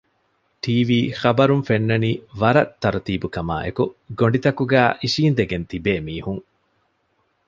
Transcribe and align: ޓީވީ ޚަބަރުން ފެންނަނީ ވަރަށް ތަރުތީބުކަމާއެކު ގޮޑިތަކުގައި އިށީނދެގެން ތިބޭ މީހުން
ޓީވީ 0.63 0.99
ޚަބަރުން 1.21 1.63
ފެންނަނީ 1.69 2.11
ވަރަށް 2.41 2.73
ތަރުތީބުކަމާއެކު 2.81 3.83
ގޮޑިތަކުގައި 4.19 4.91
އިށީނދެގެން 5.01 5.67
ތިބޭ 5.69 5.93
މީހުން 6.05 6.43